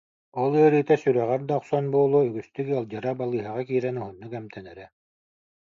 [0.41, 4.85] Ол ыарыыта сүрэҕэр да охсон буолуо, үгүстүк ыалдьара, балыыһаҕа киирэн уһуннук эмтэнэрэ